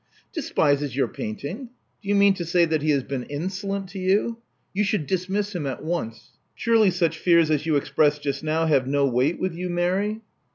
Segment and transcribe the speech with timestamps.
[0.33, 1.69] Despises your painting!
[2.01, 4.39] Do you mean to say that he has been insolent to you?
[4.73, 6.31] You should dismiss him at once.
[6.55, 10.21] Surely such fears as you expressed just now have no weight with you, Mary?"